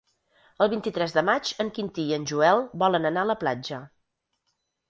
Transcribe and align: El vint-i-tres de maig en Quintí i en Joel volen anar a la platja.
El 0.65 0.69
vint-i-tres 0.71 1.13
de 1.17 1.23
maig 1.27 1.51
en 1.65 1.69
Quintí 1.77 2.07
i 2.13 2.17
en 2.19 2.25
Joel 2.33 2.65
volen 2.85 3.07
anar 3.11 3.27
a 3.27 3.33
la 3.33 3.39
platja. 3.45 3.83